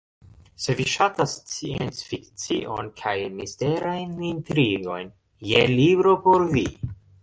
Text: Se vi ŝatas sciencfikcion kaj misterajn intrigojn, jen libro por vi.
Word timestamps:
Se 0.61 0.75
vi 0.79 0.85
ŝatas 0.93 1.35
sciencfikcion 1.49 2.91
kaj 3.03 3.15
misterajn 3.37 4.19
intrigojn, 4.33 5.17
jen 5.55 5.81
libro 5.85 6.21
por 6.29 6.53
vi. 6.57 6.71